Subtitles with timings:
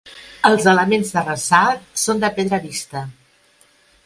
[0.49, 3.05] Els elements de ressalts són de pedra vista.